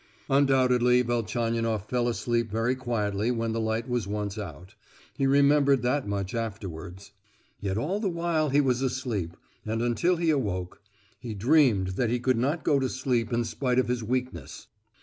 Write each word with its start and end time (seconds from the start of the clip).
Undoubtedly 0.31 1.03
Velchaninoff 1.03 1.87
fell 1.87 2.07
asleep 2.07 2.49
very 2.49 2.73
quietly 2.75 3.29
when 3.29 3.51
the 3.51 3.59
light 3.59 3.87
was 3.87 4.07
once 4.07 4.35
out; 4.35 4.73
he 5.13 5.27
remembered 5.27 5.83
that 5.83 6.07
much 6.07 6.33
afterwards. 6.33 7.11
Yet 7.59 7.77
all 7.77 7.99
the 7.99 8.09
while 8.09 8.49
he 8.49 8.61
was 8.61 8.81
asleep, 8.81 9.37
and 9.63 9.79
until 9.79 10.15
he 10.15 10.31
awoke, 10.31 10.81
he 11.19 11.35
dreamed 11.35 11.89
that 11.97 12.09
he 12.09 12.19
could 12.19 12.37
not 12.39 12.63
go 12.63 12.79
to 12.79 12.89
sleep 12.89 13.31
in 13.31 13.43
spite 13.43 13.77
of 13.77 13.89
his 13.89 14.03
weakness. 14.03 14.65